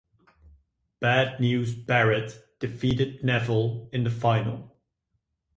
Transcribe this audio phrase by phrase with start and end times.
[0.99, 4.75] Bad News Barrett defeated Neville in the final.